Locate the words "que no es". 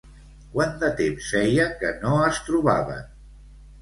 1.83-2.41